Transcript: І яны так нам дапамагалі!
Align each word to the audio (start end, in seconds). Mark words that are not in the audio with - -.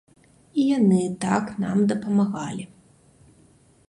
І 0.61 0.63
яны 0.77 1.01
так 1.25 1.51
нам 1.63 1.77
дапамагалі! 1.91 2.65